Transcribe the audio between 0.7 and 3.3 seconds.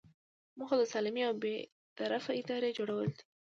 د سالمې او بې طرفه ادارې جوړول دي.